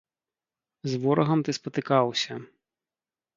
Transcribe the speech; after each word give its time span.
З 0.91 0.97
ворагам 1.03 1.43
ты 1.49 1.55
спатыкаўся. 1.59 2.33